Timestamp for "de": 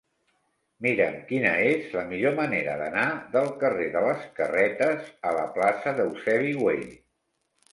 3.97-4.03